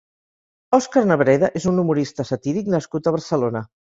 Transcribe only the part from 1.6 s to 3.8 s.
un humorista satíric nascut a Barcelona.